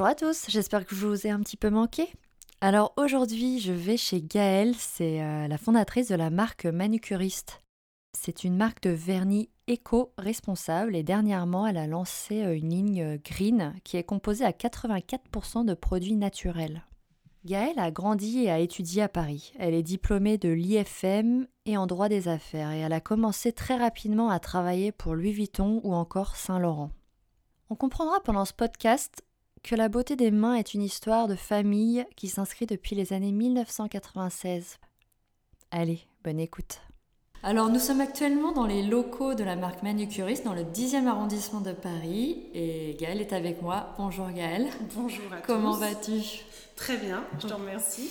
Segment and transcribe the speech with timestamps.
[0.00, 2.08] Bonjour à tous, j'espère que je vous ai un petit peu manqué.
[2.62, 7.60] Alors aujourd'hui, je vais chez Gaëlle, c'est euh, la fondatrice de la marque Manucuriste.
[8.16, 13.18] C'est une marque de vernis éco-responsable et dernièrement, elle a lancé euh, une ligne euh,
[13.22, 16.82] green qui est composée à 84% de produits naturels.
[17.44, 19.52] Gaëlle a grandi et a étudié à Paris.
[19.58, 23.76] Elle est diplômée de l'IFM et en droit des affaires et elle a commencé très
[23.76, 26.90] rapidement à travailler pour Louis Vuitton ou encore Saint-Laurent.
[27.68, 29.22] On comprendra pendant ce podcast
[29.62, 33.32] que la beauté des mains est une histoire de famille qui s'inscrit depuis les années
[33.32, 34.78] 1996.
[35.70, 36.80] Allez, bonne écoute.
[37.42, 41.62] Alors nous sommes actuellement dans les locaux de la marque Manucuriste dans le 10e arrondissement
[41.62, 43.94] de Paris et Gaëlle est avec moi.
[43.96, 44.68] Bonjour Gaëlle.
[44.94, 46.42] Bonjour à Comment vas-tu?
[46.76, 48.10] Très bien, je te remercie.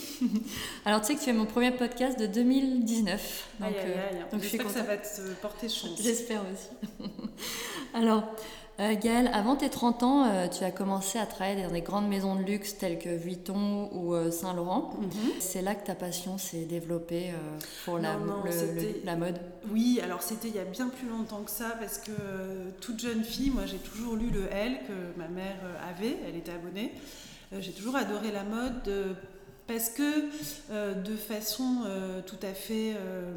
[0.85, 3.49] Alors tu sais que tu es mon premier podcast de 2019.
[3.59, 4.25] Donc, aïe, aïe, aïe.
[4.31, 5.99] donc J'espère que ça va te porter chance.
[6.01, 7.09] J'espère aussi.
[7.93, 8.23] Alors
[8.79, 12.07] euh, Gaëlle, avant tes 30 ans, euh, tu as commencé à travailler dans des grandes
[12.07, 14.93] maisons de luxe telles que Vuitton ou euh, Saint-Laurent.
[14.99, 15.09] Mhm.
[15.39, 17.31] C'est là que ta passion s'est développée
[17.85, 18.17] pour la,
[19.03, 19.39] la, mode
[19.71, 22.11] Oui, alors c'était il y a bien plus longtemps que ça parce que
[22.81, 25.57] toute jeune fille, moi j'ai toujours lu le L que ma mère
[25.89, 26.93] avait, elle était abonnée.
[27.59, 29.17] j'ai toujours adoré la mode
[29.67, 30.29] parce que
[31.03, 31.83] de façon
[32.25, 33.33] tout à fait euh,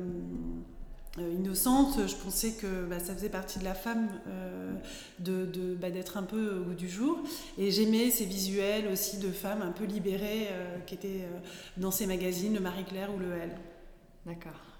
[1.18, 2.06] innocente.
[2.06, 4.72] Je pensais que bah, ça faisait partie de la femme euh,
[5.18, 7.18] de, bah, d'être un peu au goût du jour.
[7.58, 11.28] Et j'aimais ces visuels aussi de femmes un peu libérées euh, qui étaient
[11.76, 13.56] dans ces magazines, le Marie-Claire ou le Elle.
[14.26, 14.71] D'accord.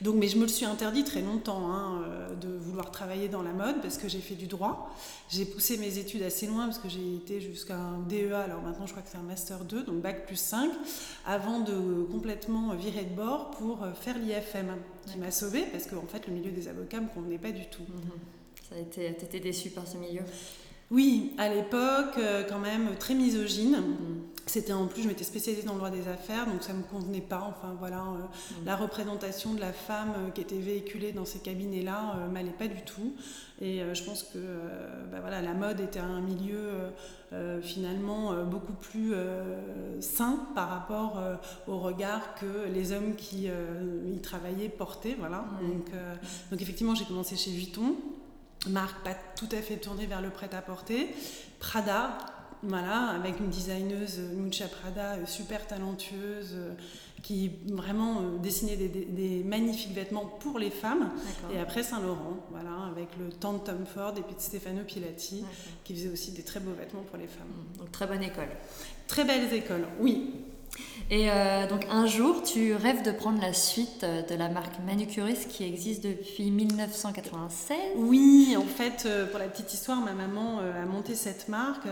[0.00, 3.42] Donc, mais je me le suis interdit très longtemps hein, euh, de vouloir travailler dans
[3.42, 4.94] la mode parce que j'ai fait du droit.
[5.30, 8.86] J'ai poussé mes études assez loin parce que j'ai été jusqu'à un DEA, alors maintenant
[8.86, 10.70] je crois que c'est un Master 2, donc Bac plus 5,
[11.26, 14.76] avant de complètement virer de bord pour euh, faire l'IFM,
[15.10, 17.82] qui m'a sauvée parce qu'en fait le milieu des avocats me convenait pas du tout.
[17.82, 18.10] Mhm.
[18.68, 20.22] Ça a été, t'étais déçue par ce milieu?
[20.90, 23.82] Oui, à l'époque, euh, quand même très misogyne.
[24.48, 26.82] C'était en plus, je m'étais spécialisée dans le droit des affaires, donc ça ne me
[26.82, 27.46] convenait pas.
[27.50, 28.22] Enfin voilà, euh,
[28.62, 28.64] mm.
[28.64, 32.66] la représentation de la femme euh, qui était véhiculée dans ces cabinets-là euh, m'allait pas
[32.66, 33.12] du tout.
[33.60, 34.38] Et je pense que
[35.10, 36.70] bah, voilà, la mode était un milieu
[37.60, 39.14] finalement beaucoup plus
[39.98, 41.20] sain par rapport
[41.66, 45.16] au regard que les hommes qui y travaillaient portaient.
[45.18, 45.44] Voilà.
[45.60, 45.90] Donc,
[46.52, 47.96] donc effectivement, j'ai commencé chez Vuitton
[48.66, 51.14] marque pas tout à fait tournée vers le prêt-à-porter.
[51.58, 52.18] Prada,
[52.62, 56.74] voilà, avec une designeuse, Mucha Prada, euh, super talentueuse, euh,
[57.22, 61.10] qui vraiment euh, dessinait des, magnifiques vêtements pour les femmes.
[61.54, 65.44] Et après Saint-Laurent, voilà, avec le temps de Tom Ford et puis de Stefano Pilati,
[65.84, 67.46] qui faisait aussi des très beaux vêtements pour les femmes.
[67.46, 68.48] Mmh, donc très bonne école.
[69.06, 70.32] Très belles écoles, oui.
[71.10, 74.74] Et euh, donc un jour, tu rêves de prendre la suite euh, de la marque
[74.86, 80.58] Manucuriste qui existe depuis 1996 Oui, en fait, euh, pour la petite histoire, ma maman
[80.58, 81.86] a monté cette marque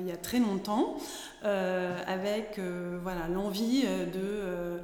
[0.00, 0.96] il y a très longtemps.
[1.42, 2.58] avec
[3.02, 4.80] voilà l'envie de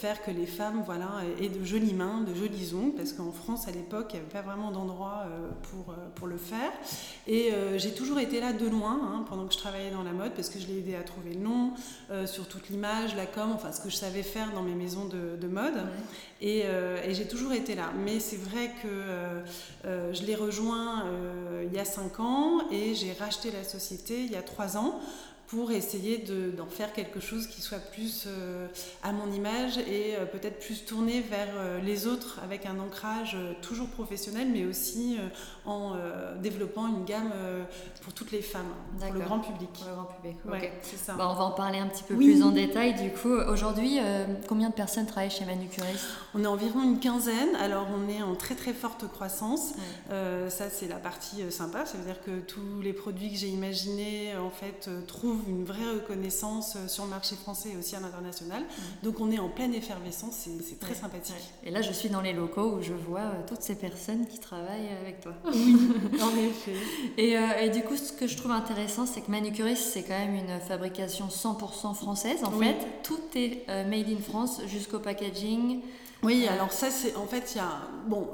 [0.00, 3.68] faire que les femmes voilà aient de jolies mains, de jolis ongles, parce qu'en France
[3.68, 5.26] à l'époque il n'y avait pas vraiment d'endroit
[5.70, 6.72] pour, pour le faire.
[7.26, 10.32] Et j'ai toujours été là de loin hein, pendant que je travaillais dans la mode,
[10.32, 11.72] parce que je l'ai aidé à trouver le nom,
[12.26, 15.46] sur toute l'image, la com, enfin ce que je savais faire dans mes maisons de,
[15.46, 15.74] mode.
[16.42, 17.92] Euh, et, j'ai toujours été là.
[18.04, 19.40] Mais c'est vrai que euh,
[19.84, 21.04] euh, je l'ai rejoint
[21.64, 25.00] il y a 5 ans et j'ai racheté la société il y a 3 ans
[25.50, 26.24] pour essayer
[26.56, 28.68] d'en faire quelque chose qui soit plus euh,
[29.02, 33.36] à mon image et euh, peut-être plus tourné vers euh, les autres avec un ancrage
[33.60, 35.18] toujours professionnel mais aussi
[35.66, 35.94] en
[36.40, 37.32] développant une gamme
[38.02, 39.70] pour toutes les femmes, pour le grand public.
[39.72, 41.14] Pour le grand public, ouais, c'est ça.
[41.14, 43.32] Bah, on va en parler un petit peu plus en détail du coup.
[43.32, 43.98] Aujourd'hui,
[44.48, 48.34] combien de personnes travaillent chez Manucuriste On est environ une quinzaine, alors on est en
[48.34, 49.72] très très forte croissance.
[50.08, 54.36] ça c'est la partie sympa, ça veut dire que tous les produits que j'ai imaginés
[54.36, 58.62] en fait trouvent une vraie reconnaissance euh, sur le marché français et aussi à l'international.
[58.62, 59.04] Mm.
[59.04, 61.34] Donc on est en pleine effervescence, c'est très sympathique.
[61.64, 64.38] Et là, je suis dans les locaux où je vois euh, toutes ces personnes qui
[64.38, 65.32] travaillent avec toi.
[65.52, 66.74] Oui, en effet.
[67.16, 70.18] Et, euh, et, du coup, ce que je trouve intéressant, c'est que Manucuriste, c'est quand
[70.18, 72.44] même une fabrication 100% française.
[72.44, 75.80] En fait, tout est made in France jusqu'au packaging.
[76.22, 77.80] Oui, alors ça, c'est en fait, il y a.
[78.06, 78.28] Bon,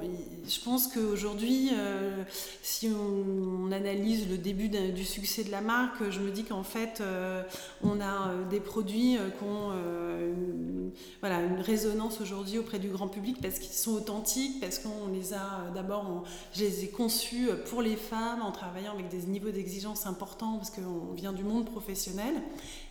[0.49, 2.25] je pense qu'aujourd'hui, euh,
[2.63, 7.01] si on, analyse le début du succès de la marque, je me dis qu'en fait,
[7.01, 7.43] euh,
[7.83, 10.91] on a euh, des produits qui ont une,
[11.21, 15.35] voilà, une résonance aujourd'hui auprès du grand public parce qu'ils sont authentiques, parce qu'on les
[15.35, 16.25] a d'abord,
[16.55, 20.71] je les ai conçus pour les femmes en travaillant avec des niveaux d'exigence importants parce
[20.71, 22.35] qu'on vient du monde professionnel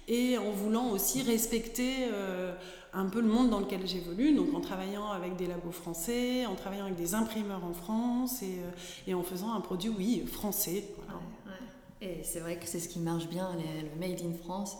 [0.08, 2.10] et en voulant aussi respecter
[2.96, 6.56] un peu le monde dans lequel j'évolue, donc en travaillant avec des labos français, en
[6.56, 8.60] travaillant avec des imprimeurs en France et,
[9.12, 10.86] euh, en faisant un produit, oui, français.
[12.02, 14.78] Et c'est vrai que c'est ce qui marche bien, le Made in France.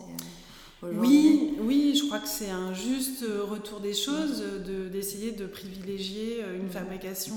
[0.82, 4.44] Oui, oui, je crois que c'est un juste retour des choses
[4.92, 7.34] d'essayer de, privilégier une fabrication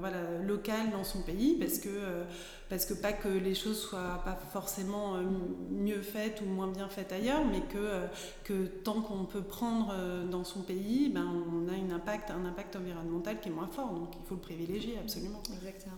[0.00, 1.88] voilà, locale dans son pays parce que
[2.68, 5.22] parce que pas que les choses soient pas forcément euh,
[5.70, 8.06] mieux faites ou moins bien faites ailleurs, mais que, euh,
[8.42, 12.44] que tant qu'on peut prendre euh, dans son pays, ben, on a une impact, un
[12.46, 15.42] impact environnemental qui est moins fort, donc il faut le privilégier absolument.
[15.52, 15.96] Exactement.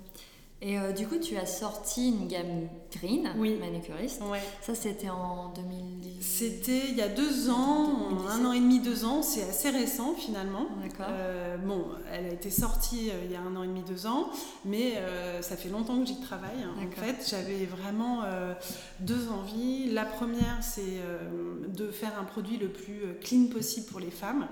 [0.63, 3.59] Et euh, du coup, tu as sorti une gamme green, oui.
[3.61, 4.23] manucuriste.
[4.23, 4.41] Ouais.
[4.63, 9.05] Ça, c'était en 2010 C'était il y a deux ans, un an et demi, deux
[9.05, 9.23] ans.
[9.23, 10.67] C'est assez récent finalement.
[10.83, 11.07] D'accord.
[11.11, 14.07] Euh, bon, elle a été sortie euh, il y a un an et demi, deux
[14.07, 14.31] ans,
[14.65, 14.95] mais
[15.43, 16.65] ça fait longtemps que j'y travaille.
[16.65, 18.23] En fait, j'avais vraiment
[19.01, 19.91] deux envies.
[19.93, 21.01] La première, c'est
[21.69, 24.49] de faire un produit le plus clean possible pour les femmes.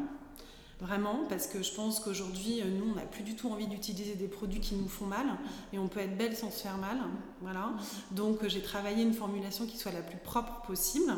[0.85, 4.17] Vraiment, parce que je pense qu'aujourd'hui, euh, nous, on n'a plus du tout envie d'utiliser
[4.17, 5.25] des produits qui nous font mal,
[5.73, 6.99] et on peut être belle sans se faire mal.
[7.41, 7.71] Voilà.
[8.11, 11.11] Donc, euh, j'ai travaillé une formulation qui soit la plus propre possible.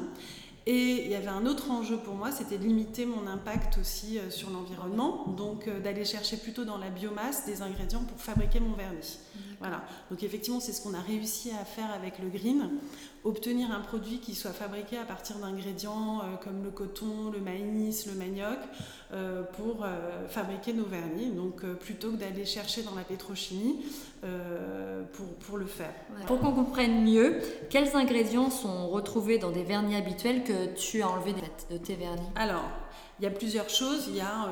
[0.66, 4.20] Et il y avait un autre enjeu pour moi, c'était de limiter mon impact aussi
[4.20, 8.74] euh, sur l'environnement, donc d'aller chercher plutôt dans la biomasse des ingrédients pour fabriquer mon
[8.74, 9.18] vernis.
[9.58, 9.84] Voilà.
[10.10, 12.70] Donc effectivement, c'est ce qu'on a réussi à faire avec le green
[13.26, 18.06] obtenir un produit qui soit fabriqué à partir d'ingrédients euh, comme le coton, le maïs,
[18.06, 18.58] le manioc,
[19.12, 21.30] euh, pour euh, fabriquer nos vernis.
[21.30, 23.84] Donc plutôt que d'aller chercher dans la pétrochimie
[25.12, 25.92] pour, pour, le faire.
[26.26, 27.38] Pour qu'on comprenne mieux,
[27.70, 31.34] quels ingrédients sont retrouvés dans des vernis habituels que tu as enlevés
[31.70, 32.26] de tes vernis?
[32.34, 32.64] Alors,
[33.20, 34.06] il y a plusieurs choses.
[34.08, 34.48] Il y a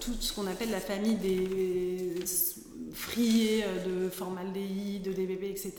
[0.00, 2.14] tout ce qu'on appelle la famille des
[2.92, 5.72] frier euh, de formaldéhyde, de DBB, etc.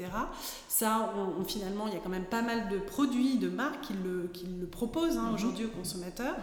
[0.68, 3.94] Ça, on, finalement, il y a quand même pas mal de produits, de marques qui
[3.94, 5.34] le, qui le proposent hein, mhm.
[5.34, 6.36] aujourd'hui aux consommateurs.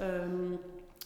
[0.00, 0.56] Euh,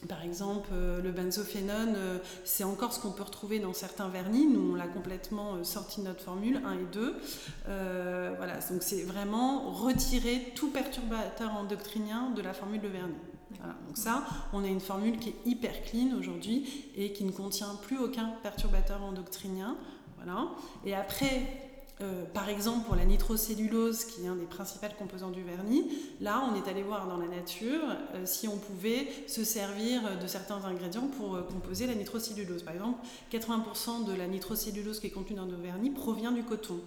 [0.08, 1.96] par exemple, euh, le benzophénone,
[2.44, 4.46] c'est encore ce qu'on peut retrouver dans certains vernis.
[4.46, 7.14] Nous, on l'a complètement sorti de notre formule 1 et 2.
[8.36, 13.14] voilà, donc c'est vraiment retirer tout perturbateur endocrinien de la formule de vernis
[13.86, 17.74] donc ça, on a une formule qui est hyper clean aujourd'hui et qui ne contient
[17.82, 19.76] plus aucun perturbateur endocrinien.
[20.16, 20.48] Voilà.
[20.84, 21.64] Et après,
[22.00, 25.88] euh, par exemple, pour la nitrocellulose, qui est un des principaux composants du vernis,
[26.20, 27.82] là, on est allé voir dans la nature
[28.14, 32.64] euh, si on pouvait se servir de certains ingrédients pour euh, composer la nitrocellulose.
[32.64, 32.98] Par exemple,
[33.32, 36.80] 80% de la nitrocellulose qui est contenue dans nos vernis provient du coton.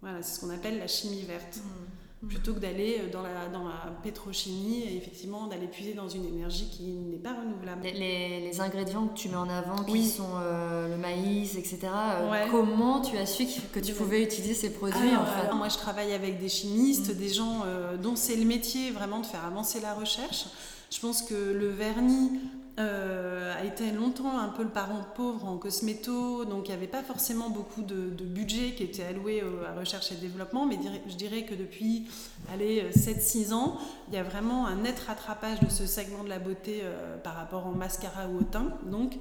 [0.00, 1.56] Voilà, c'est ce qu'on appelle la chimie verte.
[1.56, 6.08] Mmh plutôt que d'aller euh, dans la, dans la pétrochimie et effectivement d'aller puiser dans
[6.08, 7.82] une énergie qui n'est pas renouvelable.
[7.82, 12.46] Les, les, ingrédients que tu mets en avant, qui sont euh, le maïs, etc., euh,
[12.50, 16.12] comment tu as su que tu pouvais utiliser ces produits en fait Moi je travaille
[16.12, 17.18] avec des chimistes, mm.
[17.18, 17.64] des gens
[18.02, 20.46] dont c'est le métier vraiment de faire avancer la recherche.
[20.90, 22.30] Je pense que le vernis
[22.76, 26.88] euh, a été longtemps un peu le parent pauvre en cosméto, donc il n'y avait
[26.88, 27.94] pas forcément beaucoup de,
[28.24, 30.76] budget qui était alloué à recherche et développement, mais
[31.06, 32.08] je dirais que depuis
[32.50, 33.78] 7-6 ans,
[34.08, 37.36] il y a vraiment un net rattrapage de ce segment de la beauté euh, par
[37.36, 38.72] rapport au mascara ou au teint.
[38.90, 39.12] Donc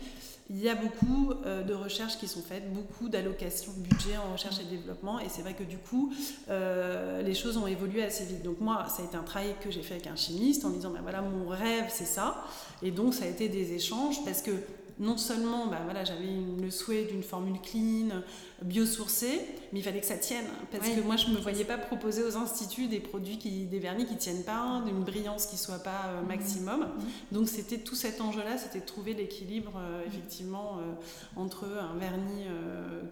[0.50, 4.34] il y a beaucoup euh, de recherches qui sont faites, beaucoup d'allocations de budget en
[4.34, 6.12] recherche et développement, et c'est vrai que du coup,
[6.50, 8.42] les choses ont évolué assez vite.
[8.42, 10.90] Donc moi, ça a été un travail que j'ai fait avec un chimiste en disant,
[10.90, 12.44] ben voilà, mon rêve, c'est ça.
[12.84, 14.52] Et donc, ça a été des échanges parce que
[15.00, 16.28] non seulement bah, voilà, j'avais
[16.62, 18.22] le souhait d'une formule clean,
[18.64, 19.42] biosourcée,
[19.72, 20.46] mais il fallait que ça tienne.
[20.72, 23.80] Parce que moi, je ne me voyais pas proposer aux instituts des produits, qui, des
[23.80, 26.82] vernis qui ne tiennent pas, d'une brillance qui ne soit pas euh, maximum.
[26.82, 26.84] Mmh.
[26.84, 27.34] Mmh.
[27.34, 30.94] Donc, c'était tout cet enjeu-là, c'était de trouver l'équilibre, euh, effectivement, euh,
[31.36, 32.46] entre un vernis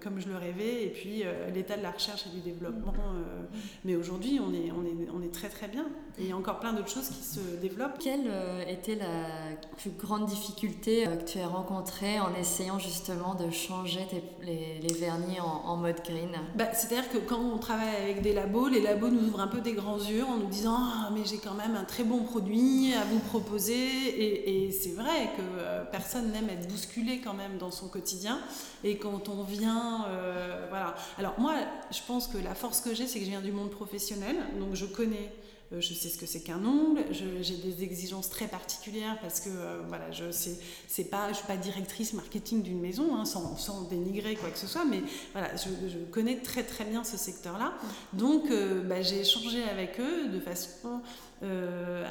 [0.01, 2.91] comme je le rêvais et puis l'état de la recherche et du développement.
[2.91, 3.57] Mmh.
[3.85, 5.85] mais aujourd'hui, on est, on, est, on est très très bien.
[6.17, 7.97] Et il y a encore plein d'autres choses qui se développent.
[7.99, 8.29] Quelle
[8.67, 14.05] était la plus grande difficulté que tu as rencontrée en essayant justement de changer
[14.41, 18.67] les, les vernis en, mode green bah, C'est-à-dire que quand on travaille avec des labos,
[18.67, 21.37] les labos nous ouvrent un peu des grands yeux en nous disant Ah, mais j'ai
[21.37, 24.65] quand même un très bon produit à vous proposer.
[24.65, 28.39] Et, c'est vrai que euh, personne n'aime être bousculé quand même dans son quotidien.
[28.83, 30.05] Et quand on vient.
[30.09, 30.95] Euh, voilà.
[31.17, 31.53] Alors, moi,
[31.91, 34.35] je pense que la force que j'ai, c'est que je viens du monde professionnel.
[34.59, 35.31] Donc, je connais
[35.79, 39.81] je sais ce que c'est qu'un ongle, j'ai des exigences très particulières parce que euh,
[39.87, 44.35] voilà, je c'est pas, je suis pas directrice marketing d'une maison, hein, sans, sans, dénigrer
[44.35, 45.01] quoi que ce soit, mais
[45.31, 47.73] voilà, je, connais très très bien ce secteur-là.
[48.13, 51.01] Donc euh, bah, j'ai échangé avec eux de façon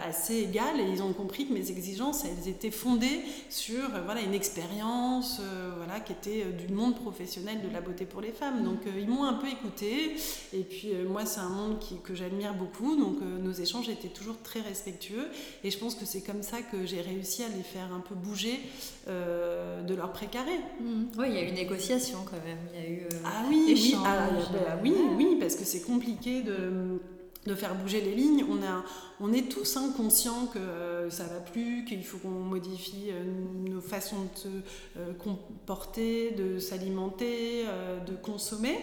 [0.06, 4.34] assez égales et ils ont compris que mes exigences, elles étaient fondées sur voilà, une
[4.34, 5.40] expérience
[5.76, 8.64] voilà, qui était du monde professionnel de la beauté pour les femmes.
[8.64, 10.16] Donc ils m'ont un peu écouté
[10.52, 14.38] et puis moi c'est un monde qui, que j'admire beaucoup, donc nos échanges étaient toujours
[14.42, 15.28] très respectueux
[15.62, 18.16] et je pense que c'est comme ça que j'ai réussi à les faire un peu
[18.16, 18.58] bouger
[19.06, 20.58] de leur précaré.
[20.80, 21.04] Mmh.
[21.18, 22.58] Oui, il y a eu négociation quand même.
[22.74, 25.82] Il y a eu euh, ah oui, oui, ah, bah oui, oui, parce que c'est
[25.82, 27.00] compliqué de,
[27.46, 28.44] de, faire bouger les lignes.
[28.48, 28.84] On, a,
[29.20, 33.24] on est tous hein, conscients que euh, ça va plus, qu'il faut qu'on modifie euh,
[33.68, 37.64] nos façons de se comporter, de s'alimenter,
[38.06, 38.78] de consommer.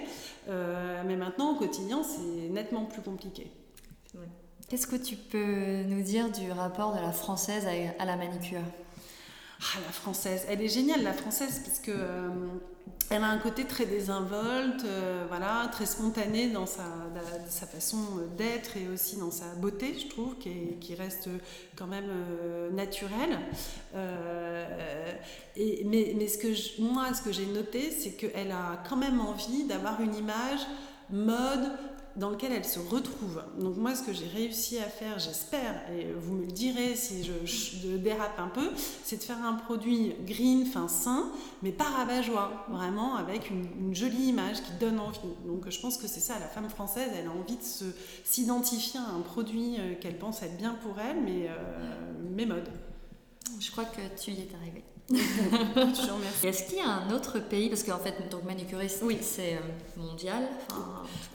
[0.48, 3.52] mais maintenant, au quotidien, c'est nettement plus compliqué.
[4.70, 7.66] Qu'est-ce que tu peux nous dire du rapport de la française
[8.00, 8.62] à la manicure
[9.60, 12.30] ah, la française, elle est géniale la française parce que euh,
[13.10, 16.84] elle a un côté très désinvolte, euh, voilà, très spontané dans sa,
[17.66, 17.98] façon
[18.38, 21.30] d'être et aussi dans sa beauté, je trouve, qui, reste
[21.76, 23.40] quand même euh, naturelle.
[25.56, 30.02] mais ce que moi, ce que j'ai noté, c'est qu'elle a quand même envie d'avoir
[30.02, 30.62] une image
[31.10, 31.72] mode,
[32.18, 33.44] dans lequel elle se retrouve.
[33.60, 37.24] Donc moi, ce que j'ai réussi à faire, j'espère, et vous me le direz si
[37.24, 38.70] je, dérape un peu,
[39.04, 41.32] c'est de faire un produit green, fin sain,
[41.62, 45.20] mais pas rabat-joie, vraiment avec une, jolie image qui donne envie.
[45.46, 47.94] Donc je pense que c'est ça, la femme française, elle a envie de
[48.24, 52.70] s'identifier à un produit euh, qu'elle pense être bien pour elle, mais, euh, mais mode.
[53.60, 54.84] Je crois que tu y es arrivée.
[56.44, 59.18] Est-ce qu'il y a un autre pays, parce qu'en fait, donc manucuriste, oui.
[59.22, 59.60] c'est euh,
[59.96, 60.44] mondial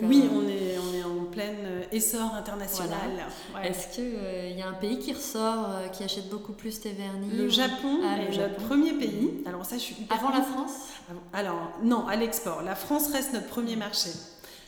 [0.03, 3.11] Oui, on est, on est en plein euh, essor international.
[3.65, 7.31] Est-ce qu'il euh, y a un pays qui ressort, qui achète beaucoup plus tes vernis
[7.35, 9.43] Le Japon ah, est notre premier pays.
[9.47, 10.73] Alors ça, je suis Avant la France?
[11.33, 12.63] Alors, non, à l'export.
[12.63, 14.11] La France reste notre premier marché.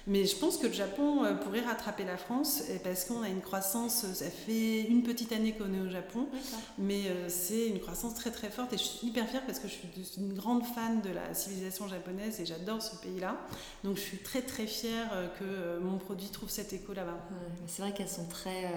[0.06, 3.40] Mais je pense que le Japon euh, pourrait rattraper la France parce qu'on a une
[3.40, 6.28] croissance, ça fait une petite année qu'on est au Japon,
[6.76, 9.68] mais euh, c'est une croissance très très forte et je suis hyper fière parce que
[9.68, 13.40] je suis une grande fan de la civilisation japonaise et j'adore ce pays-là.
[13.82, 17.18] Donc je suis très très fière euh, que mon produit trouve cet écho là-bas.
[17.66, 18.70] c'est vrai qu'elles sont très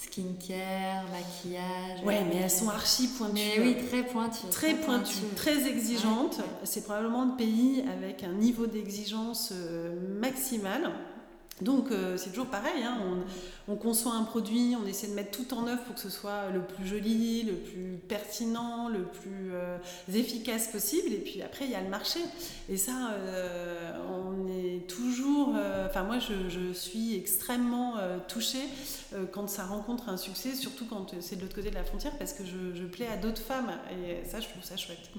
[0.00, 2.04] skincare, maquillage.
[2.04, 3.34] Ouais, mais elles sont archi pointues.
[3.34, 4.46] Mais oui, très pointues.
[4.50, 6.40] Très, pointues, très exigeantes.
[6.64, 10.92] C'est probablement le pays avec un niveau d'exigence euh, maximal.
[11.60, 12.98] Donc euh, c'est toujours pareil, hein.
[13.02, 13.16] on,
[13.76, 16.62] conçoit un produit, on essaie de mettre tout en œuvre pour que ce soit le
[16.62, 19.78] plus joli, le plus pertinent, le plus euh,
[20.12, 21.12] efficace possible.
[21.12, 22.20] Et puis après, il y a le marché.
[22.68, 23.14] Et ça,
[24.10, 25.54] on est toujours...
[25.86, 27.94] Enfin moi, je, je, suis extrêmement
[28.28, 28.66] touchée
[29.14, 32.12] euh, quand ça rencontre un succès, surtout quand c'est de l'autre côté de la frontière,
[32.18, 33.70] parce que je, plais à d'autres femmes.
[33.90, 35.10] Et ça, je trouve ça chouette.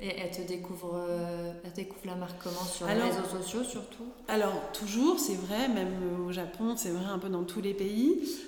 [0.00, 2.62] Et elle te découvre, euh, elle découvre la marque comment?
[2.64, 4.04] Sur les réseaux sociaux surtout?
[4.28, 7.97] Alors, toujours, c'est vrai, même au Japon, c'est vrai un peu dans tous les pays.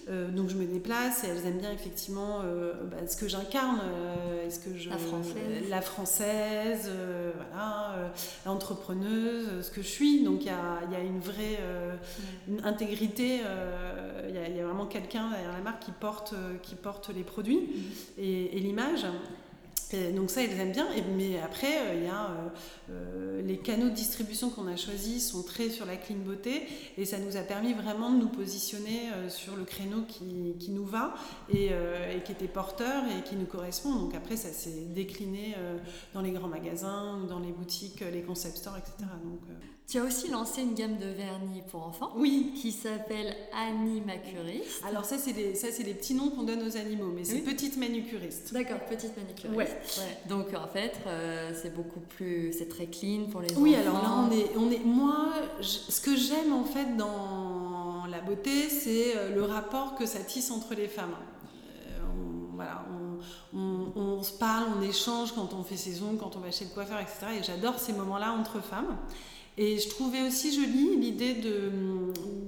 [0.09, 2.41] Euh, donc, je me déplace et elles aiment bien effectivement
[2.91, 3.81] bah, ce que j'incarne.
[4.47, 5.69] est-ce que je, la française.
[5.69, 6.91] La française,
[7.37, 8.13] voilà,
[8.47, 10.23] l'entrepreneuse, ce que je suis.
[10.25, 11.59] Donc, il y a, y a, une vraie
[12.49, 13.41] une intégrité,
[14.29, 17.23] il y, y, a vraiment quelqu'un derrière la marque qui porte, euh, qui porte les
[17.23, 18.21] produits mm.
[18.21, 19.07] et, et l'image.
[20.13, 20.89] Donc ça, ils aiment bien.
[21.17, 22.31] Mais après, euh, il y a
[22.91, 26.63] euh, les canaux de distribution qu'on a choisis sont très sur la clean beauté
[26.97, 30.85] et ça nous a permis vraiment de nous positionner sur le créneau qui, qui nous
[30.85, 31.15] va
[31.53, 33.95] et, et, qui était porteur et qui nous correspond.
[33.95, 35.55] Donc après, ça s'est décliné
[36.15, 39.11] dans les grands magasins, dans les boutiques, les concept stores, etc.
[39.25, 39.41] Donc,
[39.91, 42.13] tu as aussi lancé une gamme de vernis pour enfants.
[42.15, 42.53] Oui.
[42.61, 44.85] Qui s'appelle Animacuriste.
[44.87, 47.41] Alors ça, c'est les, ça, c'est les petits noms qu'on donne aux animaux, mais c'est
[47.41, 48.53] Petite Manucuriste.
[48.53, 49.99] D'accord, Petite Manucuriste.
[49.99, 50.19] Ouais.
[50.29, 53.61] Donc en fait, euh, c'est beaucoup plus, c'est très clean pour les enfants.
[53.63, 58.21] Oui, alors là, on est, on est, moi, ce que j'aime en fait dans la
[58.21, 61.17] beauté, c'est euh, le rapport que ça tisse entre les femmes.
[61.89, 61.99] Euh,
[62.55, 62.87] voilà,
[63.53, 66.67] on, on, se parle, on échange quand on fait ses ongles, quand on va chez
[66.67, 67.41] le coiffeur, etc.
[67.41, 68.97] Et j'adore ces moments-là entre femmes.
[69.63, 71.71] Et je trouvais aussi jolie l'idée de,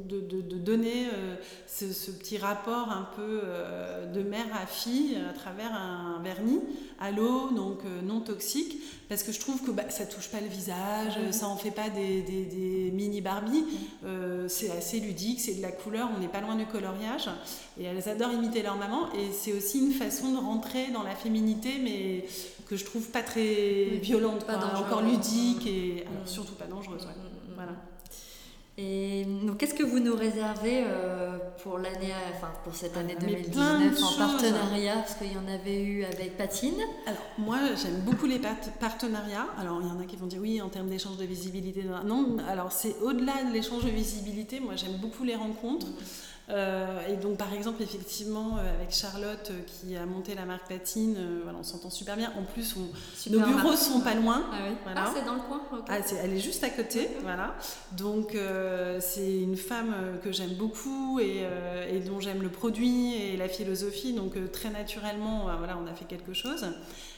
[0.09, 1.35] de, de, donner euh,
[1.67, 6.61] ce, ce, petit rapport un peu euh, de mère à fille à travers un vernis
[6.99, 8.79] à l'eau, donc euh, non toxique,
[9.11, 11.91] parce que je trouve que bah, ça touche pas le visage, ça en fait pas
[11.91, 13.65] des, des, des mini Barbie,
[14.49, 17.29] c'est assez ludique, c'est de la couleur, on n'est pas loin du coloriage,
[17.79, 21.15] et elles adorent imiter leur maman, et c'est aussi une façon de rentrer dans la
[21.15, 22.25] féminité, mais
[22.73, 27.02] que je trouve pas très violente, pas encore ludique et alors, surtout pas dangereuse.
[27.55, 27.73] Voilà.
[28.79, 34.03] Et donc, qu'est-ce que vous nous réservez euh, pour l'année, enfin pour cette année 2019
[34.03, 36.81] en partenariat Parce qu'il y en avait eu avec Patine.
[37.07, 38.41] Alors, moi, j'aime beaucoup les
[38.81, 39.47] partenariats.
[39.59, 41.85] Alors, il y en a qui vont dire oui, en termes d'échange de visibilité.
[42.07, 44.59] Non, alors c'est au-delà de l'échange de visibilité.
[44.59, 45.89] Moi, j'aime beaucoup les rencontres.
[46.51, 50.69] Euh, et donc, par exemple, effectivement, euh, avec Charlotte euh, qui a monté la marque
[50.69, 52.33] Patine, voilà, on s'entend super bien.
[52.39, 54.45] En plus, on, nos bureaux sont pas loin.
[54.53, 54.77] Ah, oui.
[54.95, 57.09] ah c'est dans le coin ah, Elle est juste à côté.
[57.23, 57.55] Voilà.
[57.93, 58.37] Donc,
[59.01, 61.47] c'est une femme que j'aime beaucoup et,
[61.91, 64.13] et dont j'aime le produit et la philosophie.
[64.13, 66.67] Donc, très naturellement, voilà, on a fait quelque chose.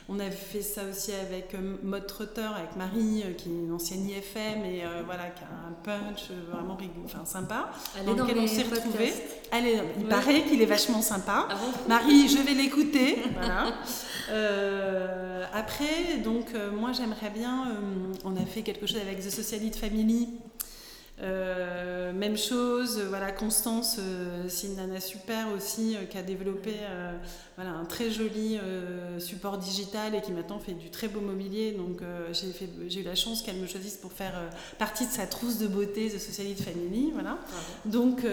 [0.06, 3.72] On a fait ça aussi avec euh, Mode Trotter, avec Marie, euh, qui est une
[3.72, 7.70] ancienne IFM et euh, voilà, qui a un punch vraiment enfin, sympa.
[8.04, 9.14] Dans lequel on s'est retrouvés.
[9.98, 11.48] il paraît qu'il est vachement sympa.
[11.48, 11.54] Ah
[11.88, 13.22] Marie, je vais l'écouter.
[15.54, 17.68] après, donc, moi, j'aimerais bien.
[18.24, 20.28] on a fait quelque chose avec The Socialite Family
[21.22, 26.72] euh, même chose, voilà, Constance, euh, c'est une nana super aussi euh, qui a développé
[27.56, 28.58] voilà, un très joli
[29.18, 31.72] support digital et qui maintenant fait du très beau mobilier.
[31.72, 32.00] Donc
[32.32, 34.34] j'ai eu la chance qu'elle me choisisse pour faire
[34.78, 37.12] partie de sa trousse de beauté The Socialite Family.
[37.12, 37.38] Voilà.
[37.84, 38.26] Donc,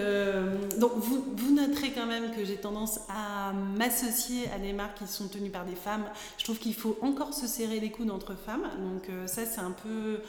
[0.79, 5.07] donc vous, vous, noterez quand même que j'ai tendance à m'associer à des marques qui
[5.07, 6.05] sont tenues par des femmes.
[6.39, 8.67] Je trouve qu'il faut encore se serrer les coudes entre femmes.
[8.79, 10.21] Donc ça c'est un peu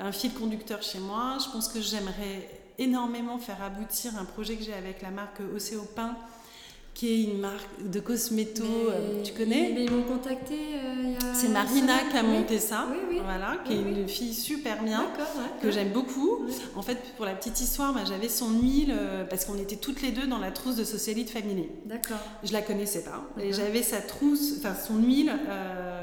[0.00, 1.36] un fil conducteur chez moi.
[1.44, 5.82] Je pense que j'aimerais énormément faire aboutir un projet que j'ai avec la marque Océo
[5.94, 6.16] Pain
[7.00, 8.62] qui est une marque de cosméto.
[8.62, 12.88] Euh, tu connais Ils m'ont contacté euh, C'est Marina qui a monté ça,
[13.24, 15.06] voilà, qui est une fille super bien,
[15.62, 16.44] que j'aime beaucoup.
[16.76, 20.10] En fait, pour la petite histoire, j'avais son huile euh, parce qu'on était toutes les
[20.10, 21.70] deux dans la trousse de Socialite Family.
[21.86, 22.18] D'accord.
[22.44, 23.24] Je la connaissais pas.
[23.40, 25.32] Et j'avais sa trousse, enfin son huile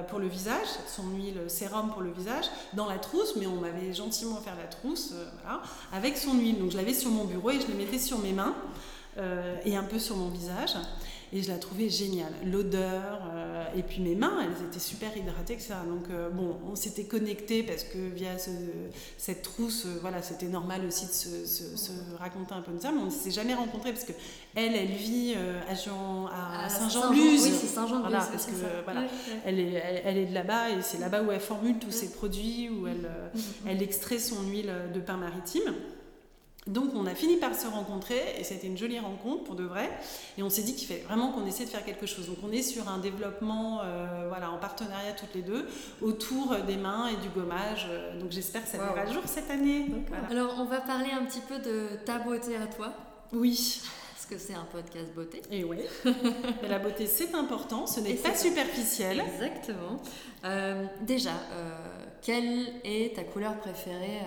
[0.10, 3.94] pour le visage, son huile sérum pour le visage, dans la trousse, mais on m'avait
[3.94, 5.14] gentiment offert la trousse,
[5.44, 5.62] voilà,
[5.94, 6.58] avec son huile.
[6.58, 8.56] Donc je l'avais sur mon bureau et je le mettais sur mes mains.
[9.18, 10.76] Euh, et un peu sur mon visage.
[11.34, 12.32] Et je la trouvais géniale.
[12.46, 15.74] L'odeur, euh, et puis mes mains, elles étaient super hydratées, etc.
[15.86, 18.30] Donc, euh, bon, on s'était connectés parce que via
[19.18, 21.12] cette trousse, voilà, c'était normal aussi de
[21.46, 24.14] se, raconter un peu de ça, mais on ne s'est jamais rencontrés parce que
[24.56, 25.36] elle, elle vit
[25.70, 27.44] à, Jean, à, Saint-Jean-de-Luz.
[27.44, 28.10] oui, c'est Saint-Jean-de-Luz.
[28.10, 29.02] Voilà, parce que voilà,
[29.46, 32.70] Elle, est, elle, est de là-bas et c'est là-bas où elle formule tous ses produits,
[32.70, 33.10] où elle,
[33.68, 35.74] elle extrait son huile de pain maritime.
[36.68, 39.90] Donc on a fini par se rencontrer et c'était une jolie rencontre pour de vrai.
[40.38, 42.28] Et on s'est dit qu'il fallait vraiment qu'on essaie de faire quelque chose.
[42.28, 45.66] Donc on est sur un développement euh, voilà, en partenariat toutes les deux
[46.02, 47.88] autour des mains et du gommage.
[48.20, 49.88] Donc j'espère que ça verra le jour cette année.
[50.30, 52.94] Alors on va parler un petit peu de ta beauté à toi.
[53.34, 53.82] Oui.
[54.14, 55.42] Parce que c'est un podcast beauté.
[55.52, 55.78] Et oui.
[56.68, 59.22] la beauté c'est important, ce n'est pas superficiel.
[59.22, 60.02] Exactement.
[60.44, 61.78] Euh, déjà, euh,
[62.22, 64.20] quelle est ta couleur préférée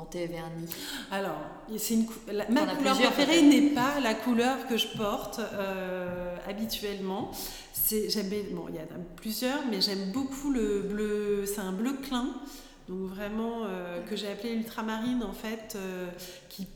[0.00, 0.66] dans tes vernis
[1.10, 1.38] Alors,
[1.76, 2.06] c'est une
[2.48, 7.30] ma couleur préférée n'est pas la couleur que je porte euh, habituellement.
[7.72, 11.44] C'est, j'aime, bon, il y en a plusieurs, mais j'aime beaucoup le bleu.
[11.44, 12.28] C'est un bleu clin,
[12.88, 16.08] donc vraiment euh, que j'ai appelé ultramarine en fait, euh,
[16.48, 16.66] qui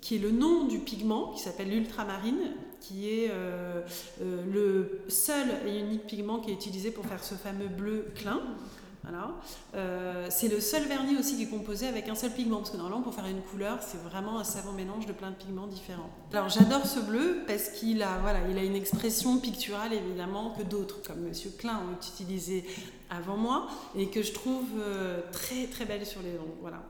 [0.00, 3.30] qui est le nom du pigment qui s'appelle l'ultramarine, qui est
[4.20, 8.40] le seul et unique pigment qui est utilisé pour faire ce fameux bleu clin.
[9.02, 9.32] Voilà.
[9.74, 12.76] Euh, c'est le seul vernis aussi qui est composé avec un seul pigment, parce que
[12.76, 16.10] normalement pour faire une couleur, c'est vraiment un savant mélange de plein de pigments différents.
[16.32, 20.62] Alors j'adore ce bleu parce qu'il a, voilà, il a une expression picturale évidemment que
[20.62, 22.64] d'autres, comme Monsieur Klein, ont utilisé
[23.10, 26.58] avant moi, et que je trouve euh, très très belle sur les ongles.
[26.60, 26.82] Voilà.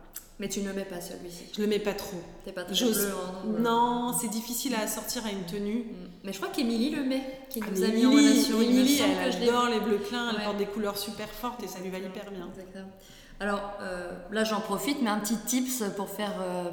[0.43, 1.45] Mais tu ne le mets pas celui-ci.
[1.57, 2.21] Je le mets pas trop.
[2.45, 5.85] T'es pas très bleu, hein, Non, c'est difficile à sortir à une tenue.
[5.85, 6.09] Mm.
[6.25, 8.61] Mais je crois qu'Émilie le met, qui ah, nous a mis en relation.
[8.61, 11.91] Émilie, elle adore les bleus clins, elle porte des couleurs super fortes et ça lui
[11.91, 12.49] va hyper bien.
[12.49, 12.91] Exactement.
[13.39, 16.71] Alors euh, là, j'en profite, mais un petit tips pour faire euh,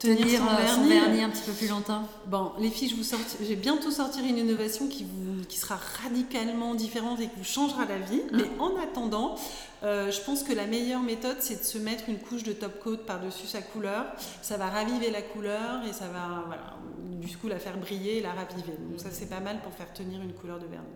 [0.00, 1.22] tenir, euh, son, vernis.
[1.22, 2.08] un petit peu plus longtemps.
[2.26, 5.78] Bon, les filles, je vous je vais bientôt sortir une innovation qui, vous, qui sera
[6.02, 8.22] radicalement différente et qui vous changera la vie.
[8.32, 8.36] Ah.
[8.36, 9.36] Mais en attendant,
[9.82, 12.80] euh, je pense que la meilleure méthode, c'est de se mettre une couche de top
[12.80, 14.06] coat par-dessus sa couleur.
[14.42, 16.76] Ça va raviver la couleur et ça va, voilà,
[17.20, 18.74] du coup, la faire briller et la raviver.
[18.88, 20.88] Donc ça, c'est pas mal pour faire tenir une couleur de vernis.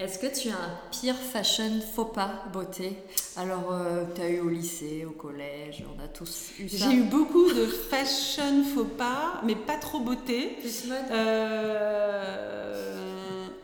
[0.00, 2.96] Est-ce que tu as un pire fashion faux pas beauté?
[3.36, 6.88] Alors, euh, tu as eu au lycée, au collège, on a tous eu ça.
[6.88, 10.56] J'ai eu beaucoup de fashion faux pas, mais pas trop beauté.
[10.60, 10.98] Plus mode?
[11.10, 12.98] Euh,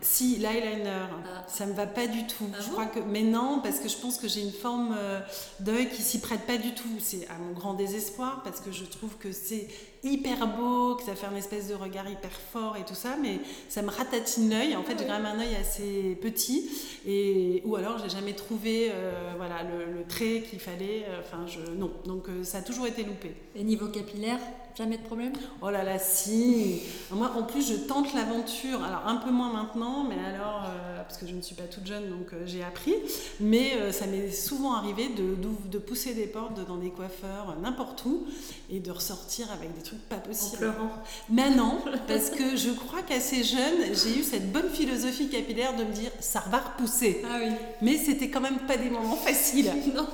[0.05, 1.45] si, l'eyeliner, ah.
[1.49, 2.45] ça me va pas du tout.
[2.53, 5.21] Ah je crois que, mais non, parce que je pense que j'ai une forme euh,
[5.61, 6.89] d'œil qui s'y prête pas du tout.
[7.01, 9.67] C'est à mon grand désespoir parce que je trouve que c'est
[10.03, 13.41] hyper beau, que ça fait un espèce de regard hyper fort et tout ça, mais
[13.71, 14.77] ça me ratatine l'œil.
[14.77, 16.71] En fait, j'ai quand même un œil assez petit,
[17.07, 21.07] et ou alors j'ai jamais trouvé euh, voilà le, trait qu'il fallait.
[21.09, 21.91] Euh, enfin, je non.
[22.05, 23.35] Donc ça a toujours été loupé.
[23.57, 24.39] Et niveau capillaire,
[24.77, 25.33] jamais de problème?
[25.63, 26.83] Oh là là, si.
[27.11, 28.83] Moi, en plus, je tente l'aventure.
[28.83, 31.87] Alors un peu moins maintenant mais alors, euh, parce que je ne suis pas toute
[31.87, 32.95] jeune, donc euh, j'ai appris,
[33.41, 38.25] mais euh, ça m'est souvent arrivé de, pousser des portes dans des coiffeurs, n'importe où,
[38.71, 40.59] et de ressortir avec des trucs pas En possibles.
[40.59, 40.91] pleurant.
[41.29, 45.93] Maintenant, parce que je crois qu'assez jeune, j'ai eu cette bonne philosophie capillaire de me
[45.93, 47.23] dire ça va repousser.
[47.25, 47.53] Ah oui.
[47.83, 49.73] Mais c'était quand même pas des moments faciles.
[49.95, 50.07] Non.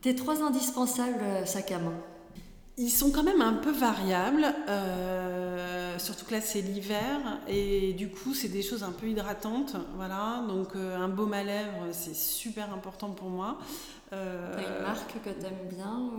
[0.00, 1.94] Tes trois indispensables euh, sac à main.
[2.76, 8.08] Ils sont quand même un peu variables, euh, surtout que là c'est l'hiver et du
[8.10, 10.42] coup c'est des choses un peu hydratantes, voilà.
[10.48, 13.58] Donc euh, un baume à lèvres c'est super important pour moi.
[14.12, 16.18] Euh, T'as une marque que t'aimes bien ou...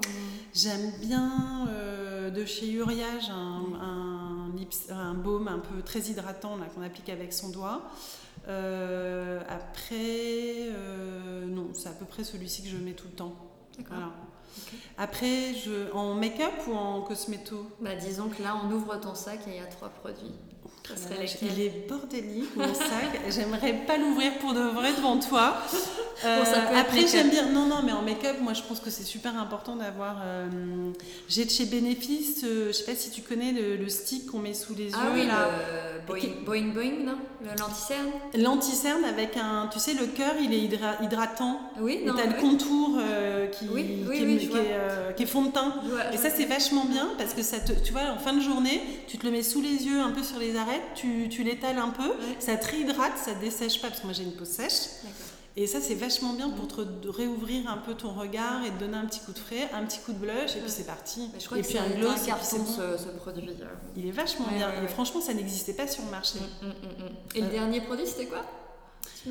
[0.54, 6.56] J'aime bien euh, de chez Uriage un, un, lips- un baume un peu très hydratant
[6.56, 7.82] là, qu'on applique avec son doigt.
[9.50, 10.70] Après,
[11.48, 13.36] non, c'est à peu près celui-ci que je mets tout le temps.
[13.78, 13.98] D'accord.
[13.98, 14.14] Voilà.
[14.98, 15.54] Après,
[15.94, 17.70] en make-up ou en cosméto?
[17.80, 20.34] Bah disons que là on ouvre ton sac et il y a trois produits.
[21.42, 23.20] Il est bordélique mon sac.
[23.30, 25.58] J'aimerais pas l'ouvrir pour de vrai devant toi.
[26.24, 26.44] Euh,
[26.80, 27.50] après, j'aime bien.
[27.50, 30.22] Non, non, mais en make-up, moi, je pense que c'est super important d'avoir.
[30.24, 30.48] euh,
[31.28, 34.40] J'ai de chez Bénéfice, euh, je sais pas si tu connais le, le stick qu'on
[34.40, 35.50] met sous les Ah yeux oui, là.
[35.94, 37.18] le Boeing, Boeing Boeing, non?
[37.44, 41.60] Le lenticerne L'anti-cerne avec un, tu sais, le cœur, il est hydra- hydratant.
[41.82, 42.42] Oui, Et non t'as le oui.
[42.42, 44.60] contour euh, qui, Oui, oui, qui, est- qui vois.
[44.60, 45.76] est, qui est fond de teint.
[45.84, 48.40] Vois- Et ça, c'est vachement bien parce que ça te, tu vois, en fin de
[48.42, 51.44] journée, tu te le mets sous les yeux, un peu sur les arêtes, tu, tu
[51.44, 52.36] l'étales un peu, Ouais.
[52.40, 54.74] ça te réhydrate, ça te dessèche pas parce que moi j'ai une peau sèche.
[55.58, 58.98] Et ça, c'est vachement bien pour te réouvrir un peu ton regard et te donner
[58.98, 61.30] un petit coup de frais, un petit coup de blush, et puis c'est parti.
[61.40, 62.66] Je crois et que puis un gloss, un puis carton bon.
[62.66, 63.48] ce, ce produit.
[63.62, 63.66] euh.
[63.96, 64.68] Il est vachement Ouais, bien.
[64.68, 66.40] ouais, Et franchement, ça n'existait pas sur le marché.
[66.62, 67.10] Mm, mm, mm.
[67.36, 67.52] Et le Euh.
[67.52, 68.42] dernier produit, c'était quoi
[69.24, 69.30] Tu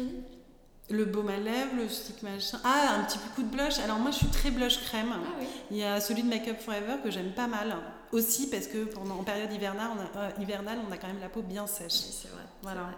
[0.89, 2.59] Le baume à lèvres, le stick machin.
[2.65, 3.79] Ah, un petit coup de blush.
[3.81, 5.13] Alors moi, je suis très blush crème.
[5.13, 5.47] Ah oui.
[5.73, 7.77] Il y a celui de Make Up Forever que j'aime pas mal.
[8.15, 11.21] Aussi parce que pendant, en période hivernale on, a, euh, hivernale, on a quand même
[11.21, 11.93] la peau bien sèche.
[12.07, 12.43] Oui, c'est vrai.
[12.63, 12.81] Voilà.
[12.83, 12.93] vrai.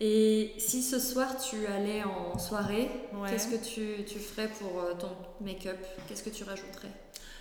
[0.00, 3.30] Et si ce soir tu allais en soirée, Ouais.
[3.30, 5.10] qu'est-ce que tu, tu ferais pour euh, ton
[5.44, 5.78] make-up?
[6.08, 6.90] Qu'est-ce que tu rajouterais?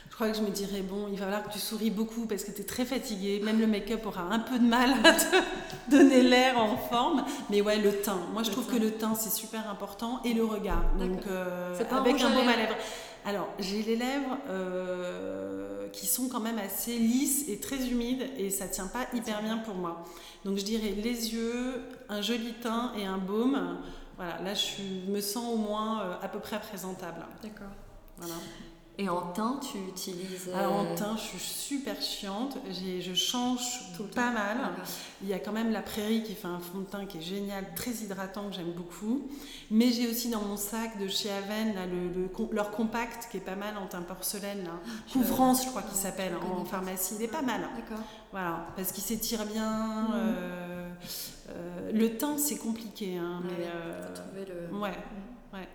[0.10, 2.43] Je crois que je me dirais, bon, il va falloir que tu souris beaucoup parce
[2.43, 3.39] que tu es très fatiguée.
[3.41, 5.26] Même le make-up aura un peu de mal à te
[5.91, 7.24] donner l'air en forme.
[7.50, 8.19] Mais ouais, le teint.
[8.34, 8.74] Moi, je Le trouve teint.
[8.78, 10.19] que le teint, c'est super important.
[10.26, 10.84] Et le regard.
[11.00, 12.76] Donc, euh, C'est pas un avec un baume à lèvres.
[13.30, 18.28] Alors, j'ai les lèvres euh, qui sont quand même assez lisses et très humides.
[18.39, 20.04] Et ça tient pas hyper bien pour moi.
[20.46, 21.76] Donc, je dirais les yeux,
[22.10, 23.78] un joli teint et un baume.
[24.18, 27.24] Voilà, là, je me sens au moins euh, à peu près présentable.
[27.44, 27.68] D'accord.
[28.18, 28.34] Voilà.
[29.02, 30.50] Et en teint, tu utilises.
[30.54, 32.58] Alors en euh, teint, je suis super chiante.
[32.70, 33.62] Je change
[33.96, 34.58] Tout pas mal.
[34.58, 34.84] D'accord.
[35.22, 37.22] Il y a quand même la prairie qui fait un fond de teint qui est
[37.22, 39.30] génial, très hydratant, que j'aime beaucoup.
[39.72, 43.40] Mais j'ai aussi dans mon sac de chez Aven là, le, leur compact qui est
[43.40, 44.66] pas mal en teint porcelaine.
[44.66, 44.72] Là.
[45.08, 47.16] Je- Couvrance, je crois qu'il je s'appelle en pharmacie.
[47.20, 47.62] Il est pas mal.
[47.78, 48.04] D'accord.
[48.32, 50.10] Voilà, parce qu'il s'étire bien.
[50.10, 50.14] Mhm.
[50.14, 50.90] euh,
[51.52, 53.18] euh, le teint, c'est compliqué.
[53.18, 54.78] Hein, mais, Ouais, euh, faut trouver le.
[54.78, 54.90] ouais.
[54.92, 55.56] Mm.
[55.56, 55.68] ouais.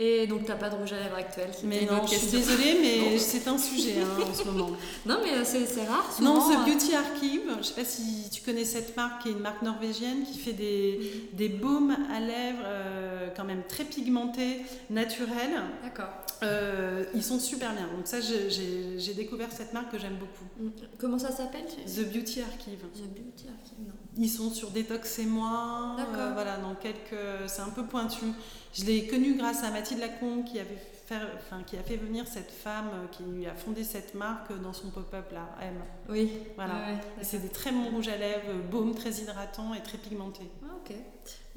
[0.00, 3.18] Et donc t'as pas de rouge à lèvres actuel Mais non, je suis désolée, mais
[3.18, 4.70] c'est un sujet hein, en ce moment.
[5.06, 6.10] Non mais c'est rare.
[6.20, 9.32] Non, The euh, Beauty Archive, je sais pas si tu connais cette marque, qui est
[9.32, 14.62] une marque norvégienne qui fait des, des baumes à lèvres euh, quand même très pigmentés,
[14.90, 15.62] naturels.
[15.84, 16.10] D'accord.
[16.42, 17.86] Euh, ils sont super bien.
[17.96, 20.44] Donc ça, j'ai- découvert cette marque que j'aime beaucoup.
[20.58, 20.70] Mm.
[20.98, 22.80] Comment ça s'appelle The Beauty Archive.
[22.94, 24.03] The Beauty Archive, non.
[24.16, 25.94] Ils sont sur Détox et moi.
[25.96, 26.14] D'accord.
[26.16, 27.48] euh, voilà, dans quelques.
[27.48, 28.26] C'est un peu pointu.
[28.72, 32.26] Je l'ai connu grâce à Mathilde Lacombe qui avait fait, enfin, qui a fait venir
[32.26, 35.74] cette femme euh, qui a fondé cette marque dans son pop-up là, M.
[36.08, 36.32] Oui.
[36.56, 36.74] Voilà.
[36.74, 40.42] Ouais, C'est des très bons rouges à lèvres, baume très hydratant et très pigmenté.
[40.62, 40.94] Ah, ok.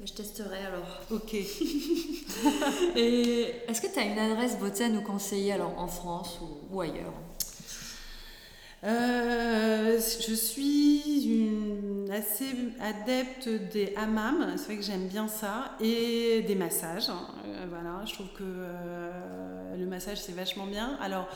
[0.00, 1.00] Mais je testerai alors.
[1.10, 1.34] Ok.
[2.96, 6.74] Et est-ce que tu as une adresse beauté à nous conseiller alors en France ou,
[6.76, 7.12] ou ailleurs?
[8.84, 16.42] Euh, je suis une assez adepte des hammams, c'est vrai que j'aime bien ça, et
[16.46, 17.10] des massages.
[17.10, 17.26] hein.
[17.46, 20.96] Euh, voilà, je trouve que euh, le massage c'est vachement bien.
[21.00, 21.28] Alors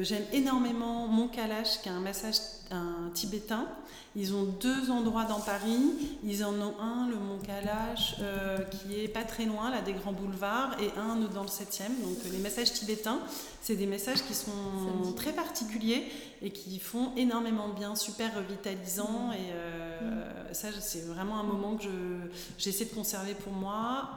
[0.00, 2.36] j'aime énormément mon Kalash, qui est un massage
[2.72, 3.66] un tibétain.
[4.14, 5.80] Ils ont deux endroits dans Paris.
[6.24, 9.92] Ils en ont un, le Mont Kalash, euh, qui est pas très loin, là, des
[9.94, 11.86] grands boulevards, et un dans le 7e.
[12.02, 13.18] Donc euh, les massages tibétains,
[13.62, 16.04] c'est des massages qui sont très particuliers
[16.42, 19.28] et qui font énormément de bien, super revitalisants.
[19.28, 19.32] Mm.
[19.32, 24.10] Et euh, ça, c'est vraiment un moment que je- j'essaie de conserver pour moi,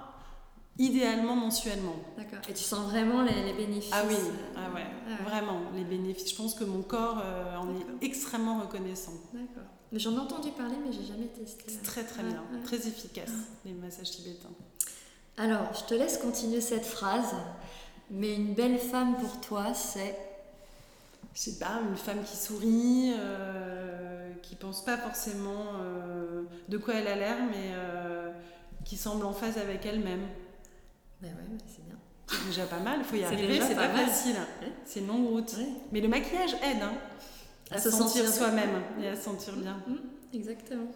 [0.78, 1.96] idéalement mensuellement.
[2.18, 2.40] D'accord.
[2.50, 5.30] Et tu sens vraiment les, les bénéfices Ah oui, euh, ah ouais, ah ouais.
[5.30, 6.32] vraiment, les bénéfices.
[6.32, 9.14] Je pense que mon corps euh, en est extrêmement reconnaissant.
[9.34, 9.70] D'accord.
[9.94, 11.64] J'en ai entendu parler, mais j'ai jamais testé.
[11.68, 13.32] C'est très très Ouais, bien, très efficace,
[13.64, 14.50] les massages tibétains.
[15.38, 17.34] Alors, je te laisse continuer cette phrase.
[18.12, 20.16] Mais une belle femme pour toi, c'est?
[21.34, 26.94] je sais pas, une femme qui sourit, euh, qui pense pas forcément euh, de quoi
[26.94, 28.32] elle a l'air, mais euh,
[28.86, 30.22] qui semble en phase avec elle-même.
[31.26, 31.96] Ben ouais, mais c'est bien.
[32.28, 34.06] C'est déjà pas mal, il faut y arriver, c'est pas mal.
[34.06, 34.36] facile.
[34.62, 34.72] Ouais.
[34.86, 35.54] C'est une longue route.
[35.58, 35.68] Ouais.
[35.92, 36.94] Mais le maquillage aide hein,
[37.72, 39.78] à, À se se sentir, sentir soi-même et à se sentir bien.
[39.88, 40.88] Mm, exactement.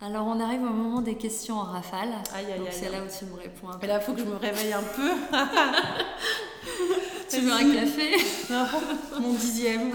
[0.00, 2.08] Alors on arrive au moment des questions en rafale.
[2.34, 3.78] Aïe, aïe, Donc c'est là où tu me réponds un peu.
[3.82, 5.10] Mais là, il faut que je me réveille un peu.
[7.28, 8.16] Tu veux un café
[9.20, 9.92] Mon dixième.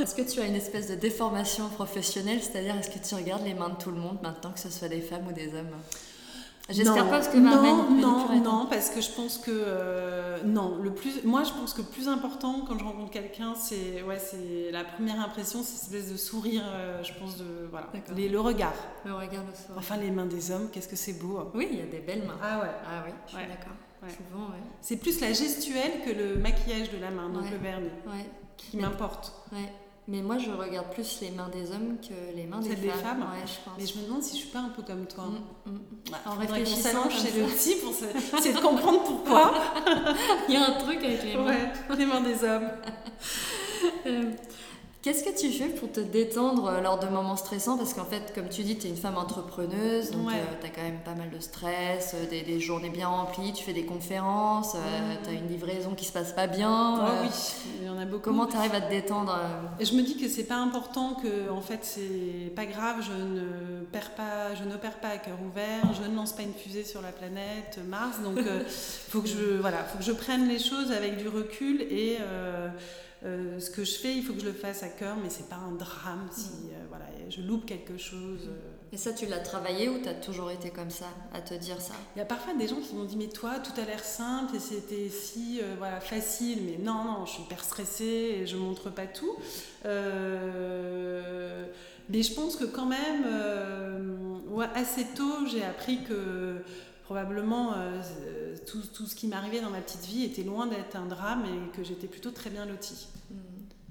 [0.00, 3.54] Est-ce que tu as une espèce de déformation professionnelle C'est-à-dire, est-ce que tu regardes les
[3.54, 5.70] mains de tout le monde maintenant, que ce soit des femmes ou des hommes?
[6.68, 10.76] J'espère pas parce que ma non, non, non, parce que je pense que euh, non,
[10.80, 14.18] le plus, moi je pense que le plus important quand je rencontre quelqu'un, c'est ouais,
[14.18, 17.88] c'est la première impression, c'est cette espèce de sourire, euh, je pense de voilà.
[18.16, 18.72] Les- le regard.
[19.04, 19.76] Le regard le soir.
[19.76, 21.38] Enfin, les mains des hommes, qu'est-ce que c'est beau.
[21.38, 21.48] hein.
[21.54, 22.38] Oui, il y a des belles mains.
[22.42, 22.70] Ah ouais.
[22.86, 23.48] Ah oui, je suis Ouais.
[23.48, 23.72] d'accord.
[24.02, 24.08] Ouais.
[24.10, 24.62] Souvent, ouais.
[24.80, 27.90] C'est plus la gestuelle que le maquillage de la main, donc le vernis,
[28.56, 29.32] qui m'importe.
[29.52, 29.70] Ouais.
[30.08, 33.00] Mais moi, je regarde plus les mains des hommes que les mains des des femmes.
[33.00, 33.74] femmes Ouais, je pense.
[33.78, 35.26] Mais je me demande si je suis pas un peu comme toi.
[35.64, 35.80] Mm, mm.
[36.26, 39.54] En réfléchissant chez le psy pour se- essayer de comprendre pourquoi.
[40.48, 41.46] Il y a un truc avec les mains.
[41.46, 42.68] Ouais, les mains des hommes.
[44.06, 44.30] Euh,
[45.02, 47.76] Qu'est-ce que tu fais pour te détendre euh, lors de moments stressants?
[47.76, 50.34] Parce qu'en fait, comme tu dis, tu es une femme entrepreneuse, donc Ouais.
[50.60, 53.64] tu as quand même pas mal de stress, euh, des, des journées bien remplies, tu
[53.64, 54.76] fais des conférences,
[55.24, 57.00] tu as une livraison qui se passe pas bien.
[57.00, 57.28] Euh, oui,
[57.80, 58.22] il y en a beaucoup.
[58.22, 61.16] Comment tu arrives à te détendre euh, Et je me dis que c'est pas important,
[61.20, 65.38] que en fait c'est pas grave, je ne perds pas, je n'opère pas à cœur
[65.44, 68.62] ouvert, je ne lance pas une fusée sur la planète Mars, donc euh,
[69.08, 72.18] faut que je voilà, faut que je prenne les choses avec du recul et
[73.24, 75.48] euh, ce que je fais, il faut que je le fasse à cœur, mais c'est
[75.48, 78.48] pas un drame si euh, voilà, je loupe quelque chose.
[78.48, 78.70] euh.
[78.92, 81.80] Et ça, tu l'as travaillé ou tu as toujours été comme ça, à te dire
[81.80, 81.94] ça?
[82.14, 84.56] Il y a parfois des gens qui m'ont dit mais toi tout a l'air simple
[84.56, 88.56] et c'était si euh, voilà facile mais non non je suis hyper stressée et je
[88.56, 89.34] montre pas tout
[92.08, 93.24] mais je pense que quand même
[94.50, 96.56] ouais, assez tôt j'ai appris que
[97.12, 98.00] probablement euh,
[98.66, 101.76] tout, tout ce qui m'arrivait dans ma petite vie était loin d'être un drame et
[101.76, 103.06] que j'étais plutôt très bien lotie.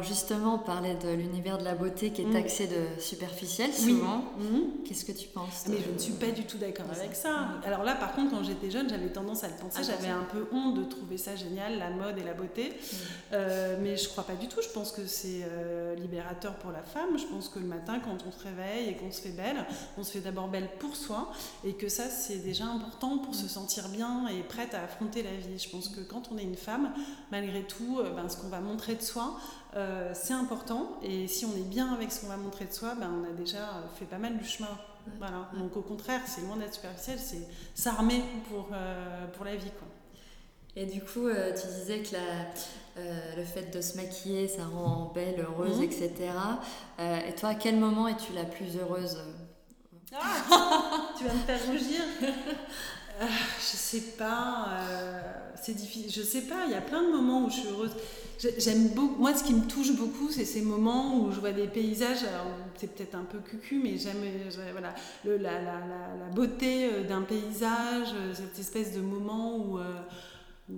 [0.04, 2.34] Justement, on parlait de l'univers de la beauté qui est Mm.
[2.34, 3.90] taxé de superficiel Oui.
[3.92, 4.24] souvent.
[4.38, 4.84] Mhm.
[4.86, 7.22] Qu'est-ce que tu penses Mais je ne suis pas du tout d'accord avec ça.
[7.22, 7.30] ça.
[7.40, 7.62] Mhm.
[7.66, 9.78] Alors là, par contre, quand j'étais jeune, j'avais tendance à le penser.
[9.80, 12.70] Ah, J'avais un peu honte de trouver ça génial, la mode et la beauté.
[12.70, 12.96] Mm.
[13.34, 14.62] Euh, mais je crois pas du tout.
[14.62, 17.18] Je pense que c'est euh, libérateur pour la femme.
[17.18, 19.66] Je pense que le matin, quand on se réveille et qu'on se fait belle,
[19.98, 21.32] on se fait d'abord belle pour soi.
[21.64, 25.32] Et que ça, c'est déjà important pour se sentir bien et prête à affronter la
[25.32, 25.58] vie.
[25.60, 26.92] Je pense que quand on est une femme,
[27.32, 29.36] malgré tout, euh, ben, ce qu'on va montrer de soi,
[29.76, 30.98] euh, c'est important.
[31.04, 33.34] Et si on est bien avec ce qu'on va montrer de soi, ben, on a
[33.34, 34.70] déjà fait pas mal du chemin.
[35.18, 35.50] Voilà.
[35.58, 39.72] Donc au contraire, c'est loin d'être superficiel, c'est s'armer pour, euh, pour la vie.
[39.72, 39.88] Quoi.
[40.76, 42.48] Et du coup, euh, tu disais que la-
[43.38, 45.84] le fait de se maquiller, ça rend belle, heureuse, Mhm.
[45.84, 46.12] etc.
[47.28, 49.18] Et toi, à quel moment es-tu la plus heureuse?
[51.18, 52.02] Tu vas me faire rougir
[53.22, 53.26] Euh,
[53.60, 55.22] Je sais pas, euh,
[55.62, 56.12] c'est difficile.
[56.12, 57.92] Je sais pas, il y a plein de moments où je suis heureuse.
[58.40, 59.22] J'ai- J'aime beaucoup.
[59.22, 62.26] Moi, ce qui me touche beaucoup, c'est ces moments où je vois des paysages.
[62.78, 64.18] C'est peut-être un peu cucu, mais j'aime
[64.72, 69.78] voilà, la, la- la- la beauté euh, d'un paysage, cette espèce de moment où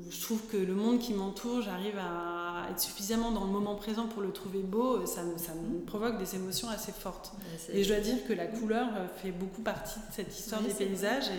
[0.10, 4.08] je trouve que le monde qui m'entoure, j'arrive à être suffisamment dans le moment présent
[4.08, 5.06] pour le trouver beau.
[5.06, 7.34] Ça me, ça me provoque des émotions assez fortes.
[7.72, 10.74] Et je dois dire que la couleur euh, fait beaucoup partie de cette histoire des
[10.74, 11.30] paysages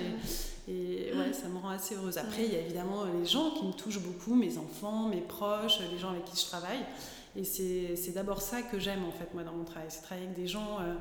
[0.67, 2.19] et, et ouais, ça me rend assez heureuse.
[2.19, 5.21] Après, il y a évidemment euh, les gens qui me touchent beaucoup, mes enfants, mes
[5.21, 6.81] proches, les gens avec qui je travaille.
[7.37, 10.39] Et c'est d'abord ça que j'aime en fait moi dans mon travail, c'est travailler avec
[10.39, 10.95] des gens euh,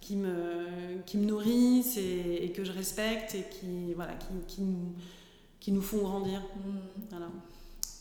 [0.00, 0.66] qui, me,
[1.04, 4.94] qui me nourrissent et, et que je respecte et qui, voilà, qui, qui, nous,
[5.58, 6.40] qui nous font grandir.
[6.40, 6.78] Mm.
[7.10, 7.26] Voilà.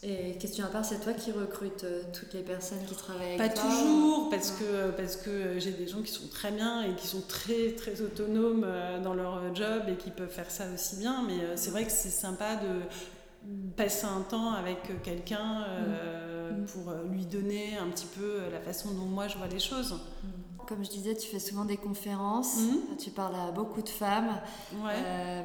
[0.06, 3.46] Et question à part, c'est toi qui recrutes euh, toutes les personnes qui travaillent Pas
[3.46, 4.58] avec toi toujours, parce Non.
[4.60, 8.02] que, parce que j'ai des gens qui sont très bien et qui sont très, très
[8.02, 11.24] autonomes euh, dans leur job et qui peuvent faire ça aussi bien.
[11.26, 12.82] Mais euh, c'est vrai que c'est sympa de
[13.78, 16.66] passer un temps avec quelqu'un euh, Mm.
[16.66, 19.94] pour lui donner un petit peu la façon dont moi je vois les choses.
[19.94, 20.28] Mm.
[20.68, 22.98] Comme je disais, tu fais souvent des conférences, Mhm.
[22.98, 24.40] tu parles à beaucoup de femmes.
[24.84, 24.92] Ouais.
[24.96, 25.42] Euh,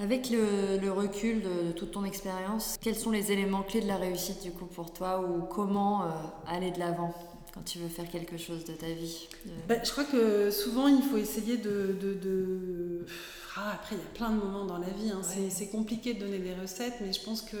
[0.00, 3.88] avec le, le recul de, de toute ton expérience, quels sont les éléments clés de
[3.88, 6.06] la réussite du coup pour toi ou comment euh,
[6.46, 7.12] aller de l'avant
[7.52, 9.28] quand tu veux faire quelque chose de ta vie
[9.68, 13.04] Bah, je crois que souvent il faut essayer de.
[13.56, 15.10] Après, il y a plein de moments dans la vie.
[15.10, 15.20] hein.
[15.22, 15.50] C'est- Ouais.
[15.50, 17.58] C'est compliqué de donner des recettes, mais je pense qu'il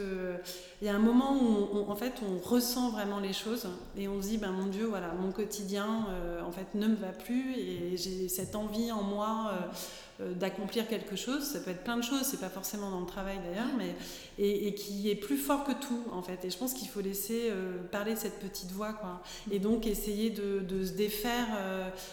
[0.82, 4.22] y a un moment où on, en fait, on ressent vraiment les choses et on
[4.22, 7.54] se dit ben, Mon Dieu, voilà, mon quotidien euh, en fait, ne me va plus
[7.56, 9.52] et j'ai cette envie en moi.
[9.54, 9.66] euh,
[10.34, 11.44] d'accomplir quelque chose.
[11.44, 13.94] Ça peut être plein de choses, c'est pas forcément dans le travail d'ailleurs, mais
[14.38, 16.44] et, qui est plus fort que tout en fait.
[16.44, 17.50] Et je pense qu'il faut laisser
[17.90, 19.22] parler cette petite voix, quoi.
[19.50, 21.46] Et donc essayer de, de se défaire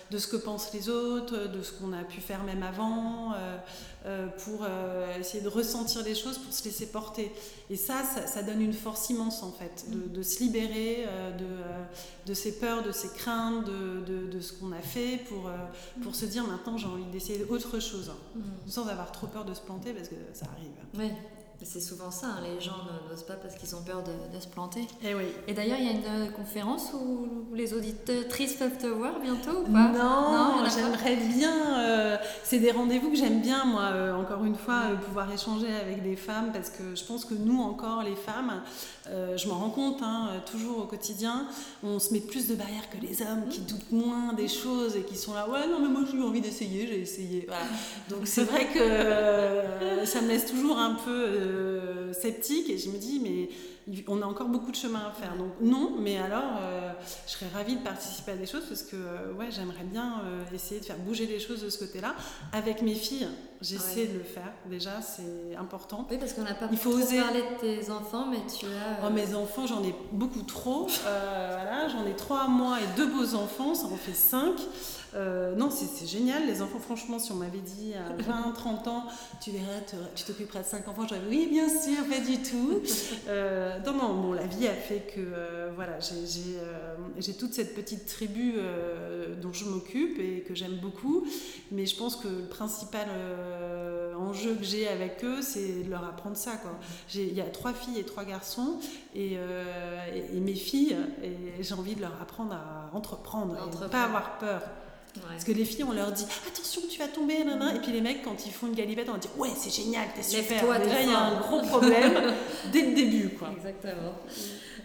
[0.09, 3.33] de ce que pensent les autres, de ce qu'on a pu faire même avant.
[3.33, 3.57] Euh,
[4.43, 7.31] pour euh, essayer de ressentir les choses, pour se laisser porter.
[7.69, 11.45] Et ça, ça, donne une force immense en fait, de, se libérer euh, de,
[12.25, 15.51] de, ses peurs, de ses craintes, de, de ce qu'on a fait, pour,
[16.01, 18.17] pour se dire maintenant j'ai envie d'essayer autre chose, hein.
[18.35, 18.69] mm.
[18.69, 20.71] sans avoir trop peur de se planter parce que ça arrive.
[20.97, 21.11] Oui.
[21.63, 22.77] C'est souvent ça, hein, les gens
[23.09, 24.81] n'osent pas parce qu'ils ont peur de, se planter.
[24.81, 25.23] Et, eh oui.
[25.47, 29.71] et d'ailleurs, il y a une conférence où les auditrices peuvent te voir bientôt ou
[29.71, 29.89] pas?
[29.89, 31.79] Non, j'aimerais bien.
[31.79, 35.67] Euh, c'est des rendez-vous que j'aime bien, moi, euh, encore une fois, euh, pouvoir échanger
[35.73, 38.61] avec des femmes parce que je pense que nous, encore, les femmes,
[39.09, 41.47] je m'en rends compte, hein, toujours au quotidien,
[41.81, 45.03] on se met plus de barrières que les hommes qui doutent moins des choses et
[45.03, 47.47] qui sont là, ouais, non, mais moi j'ai eu envie d'essayer, j'ai essayé.
[48.09, 52.97] Donc c'est vrai que ça me laisse toujours un peu euh, sceptique et je me
[52.97, 55.35] dis, mais on a encore beaucoup de chemin à faire.
[55.37, 56.91] Donc non, mais alors euh,
[57.25, 60.21] je serais ravie de participer à des choses parce que euh, ouais, j'aimerais bien
[60.53, 62.15] essayer de faire bouger les choses de ce côté-là.
[62.51, 63.27] Avec mes filles,
[63.61, 64.51] j'essaie de le faire.
[64.65, 66.07] Déjà, c'est important.
[66.11, 69.05] Oui, parce qu'on n'a pas Il faut oser parler de tes enfants, mais tu as.
[69.05, 70.87] Oh, mes enfants, j'en ai beaucoup trop.
[71.03, 74.55] voilà, j'en ai trois moi et deux beaux enfants, ça en fait cinq.
[75.15, 76.45] Euh, non, c'est génial.
[76.45, 79.03] Les enfants, franchement, si on m'avait dit à 20, 30 ans,
[79.41, 82.81] tu verrais, tu t'occuperas de 5 enfants, j'aurais dit oui, bien sûr, pas du tout.
[83.27, 88.05] Euh, non, non, bon, la vie a fait que euh, voilà, j'ai toute cette petite
[88.05, 88.53] tribu
[89.41, 91.25] dont je m'occupe et que j'aime beaucoup.
[91.71, 93.07] Mais je pense que le principal
[94.17, 96.53] enjeu que j'ai avec eux, c'est de leur apprendre ça.
[97.13, 98.79] Il y a trois filles et trois garçons.
[99.13, 99.37] Et,
[100.33, 100.95] mes filles,
[101.59, 104.61] j'ai envie de leur apprendre à entreprendre, et ne pas avoir peur.
[105.29, 107.75] Parce que les filles, on leur dit attention, tu vas tomber, nanana.
[107.75, 110.07] et puis les mecs, quand ils font une galipette, on leur dit ouais, c'est génial,
[110.15, 110.79] t'es super.
[110.79, 112.33] Déjà, il y a un gros problème
[112.71, 113.29] dès le début.
[113.29, 113.49] Quoi.
[113.55, 114.13] Exactement.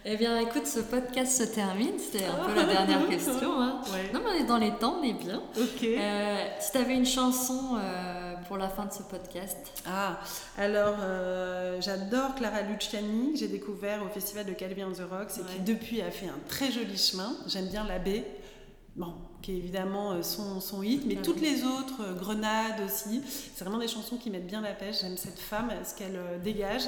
[0.05, 1.97] Eh bien, écoute, ce podcast se termine.
[1.97, 3.53] C'était un peu la dernière question.
[3.61, 3.83] Hein.
[4.13, 5.41] Non, mais on est dans les temps, on est bien.
[5.57, 5.85] Ok.
[5.85, 10.19] Euh, si tu avais une chanson euh, pour la fin de ce podcast Ah,
[10.59, 15.39] alors euh, j'adore Clara Luciani, que j'ai découvert au festival de Calvi on the Rocks
[15.39, 17.37] et qui depuis a fait un très joli chemin.
[17.47, 18.25] J'aime bien l'abbé.
[18.97, 23.23] Bon, qui est évidemment euh, son, son hit, mais toutes les autres, euh, Grenade aussi,
[23.55, 25.01] c'est vraiment des chansons qui mettent bien la pêche.
[25.03, 26.83] J'aime cette femme, ce qu'elle euh, dégage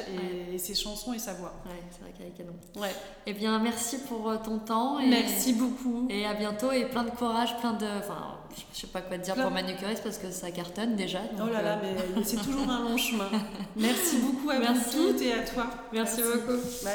[0.52, 1.54] et, ses chansons et sa voix.
[1.66, 2.54] Ouais, c'est vrai qu'elle est canon.
[2.76, 2.94] Ouais.
[3.26, 5.00] Eh bien, merci pour ton temps.
[5.00, 6.06] Et, merci beaucoup.
[6.08, 7.86] Et à bientôt et plein de courage, plein de.
[7.98, 8.38] Enfin,
[8.72, 11.20] je sais pas quoi te dire pour Manucuris parce que ça cartonne déjà.
[11.42, 13.28] oh là là, mais c'est toujours un long chemin.
[13.76, 14.96] Merci beaucoup à merci.
[14.96, 15.66] vous toutes et à toi.
[15.92, 16.60] Merci, merci beaucoup.
[16.84, 16.92] Bye.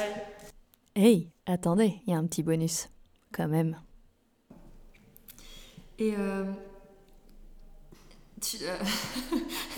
[0.96, 2.88] Hey, attendez, il y a un petit bonus.
[3.32, 3.78] Quand même.
[6.00, 6.46] Et euh,
[8.40, 8.78] tu, euh,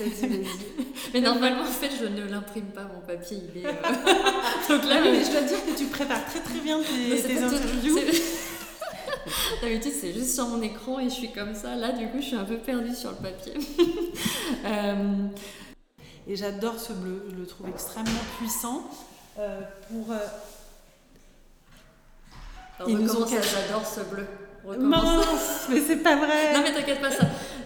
[1.14, 3.38] mais normalement, en fait, je ne l'imprime pas, mon papier.
[3.52, 3.70] Il est, euh,
[4.68, 7.98] Donc là, mais je dois dire que tu prépares très très bien tes, tes interviews.
[9.60, 11.74] D'habitude, c'est juste sur mon écran et je suis comme ça.
[11.74, 13.54] Là, du coup, je suis un peu perdue sur le papier.
[16.28, 17.26] Et j'adore ce bleu.
[17.30, 18.88] Je le trouve extrêmement puissant.
[19.34, 20.12] pour.
[22.78, 24.26] Alors, nous ont J'adore ce bleu.
[24.78, 26.54] Mince, mais c'est pas vrai.
[26.54, 27.24] Non mais t'inquiète pas ça.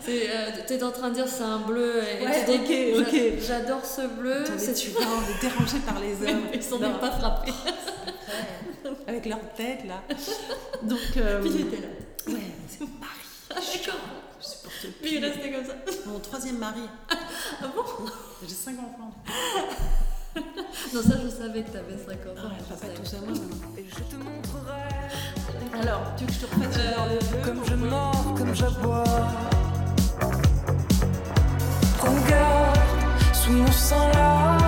[0.08, 2.02] Euh, T'es en train de dire c'est un bleu.
[2.02, 3.20] Et ouais, ok, ok.
[3.46, 4.44] J'adore ce bleu.
[4.56, 6.42] C'est tu vois, on est dérangé par les hommes.
[6.54, 7.52] Ils sont pas frappés.
[9.06, 10.02] Avec leur tête là.
[10.82, 10.98] Donc.
[11.16, 11.88] Euh, Puis il était là.
[12.28, 13.20] Ouais, c'est mon mari.
[13.50, 14.00] D'accord.
[14.40, 14.90] Je supporte plus.
[15.02, 15.74] Puis il est resté comme ça.
[16.06, 16.82] Mon troisième mari.
[17.10, 17.82] ah bon?
[18.42, 19.12] J'ai cinq enfants.
[20.94, 22.34] Non, ça je savais que t'avais 5 ans.
[22.38, 23.36] Ah, pas tout ça moi
[23.76, 25.80] Et je te montrerai.
[25.80, 29.04] Alors, tu veux que je te refasse euh, Comme je mords, comme j'aboie.
[31.98, 32.78] Prends garde,
[33.32, 34.65] sous mon sang là.